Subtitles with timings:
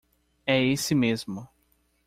[0.47, 1.47] É esse mesmo.